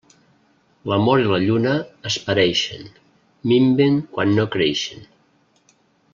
[0.91, 1.73] L'amor i la lluna
[2.11, 2.89] es pareixen,
[3.53, 5.07] minven quan no creixen.